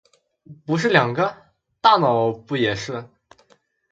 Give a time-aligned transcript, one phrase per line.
[0.65, 1.53] 不是两个？
[1.79, 3.07] 大脑不也是？